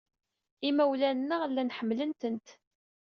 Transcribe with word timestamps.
Imawlan-nneɣ 0.67 1.41
llan 1.49 1.73
ḥemmlen-tent. 1.77 2.47